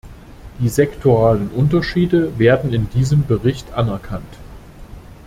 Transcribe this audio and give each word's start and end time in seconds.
Die 0.57 0.67
sektoralen 0.69 1.49
Unterschiede 1.49 2.39
werden 2.39 2.73
in 2.73 2.89
diesem 2.89 3.23
Bericht 3.27 3.71
anerkannt. 3.73 4.35